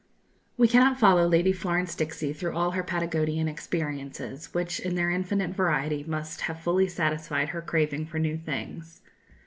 We 0.57 0.67
cannot 0.67 0.99
follow 0.99 1.27
Lady 1.27 1.53
Florence 1.53 1.93
Dixie 1.93 2.33
through 2.33 2.55
all 2.55 2.71
her 2.71 2.81
Patagonian 2.81 3.47
experiences, 3.47 4.51
which 4.51 4.79
in 4.79 4.95
their 4.95 5.11
infinite 5.11 5.51
variety 5.51 6.03
must 6.03 6.41
have 6.49 6.59
fully 6.59 6.87
satisfied 6.87 7.49
her 7.49 7.61
craving 7.61 8.07
for 8.07 8.17
new 8.17 8.35
things. 8.37 9.01